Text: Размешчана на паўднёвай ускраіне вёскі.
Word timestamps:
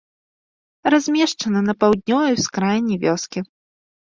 Размешчана 0.93 1.61
на 1.67 1.73
паўднёвай 1.83 2.31
ускраіне 2.39 2.95
вёскі. 3.05 3.39